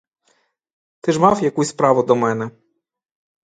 [1.01, 2.51] Ти ж мав якусь справу до мене.